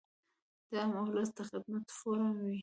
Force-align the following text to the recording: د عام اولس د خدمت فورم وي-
د 0.69 0.71
عام 0.81 0.91
اولس 1.01 1.29
د 1.37 1.39
خدمت 1.49 1.85
فورم 1.97 2.29
وي- 2.43 2.55